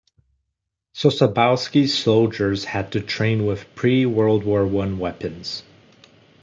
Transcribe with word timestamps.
Sosabowski's 0.95 1.95
soldiers 1.95 2.65
had 2.65 2.91
to 2.93 3.01
train 3.01 3.45
with 3.45 3.67
pre-World 3.75 4.43
War 4.43 4.65
One 4.65 4.97
weapons. 4.97 5.61